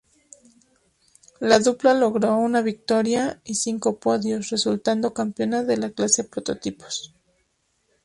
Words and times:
La 1.39 1.59
dupla 1.59 1.93
logró 1.93 2.35
una 2.37 2.63
victoria 2.63 3.39
y 3.43 3.53
cinco 3.53 3.99
podios, 3.99 4.49
resultando 4.49 5.13
campeona 5.13 5.61
de 5.61 5.77
la 5.77 5.91
clase 5.91 6.23
Prototipos. 6.23 7.13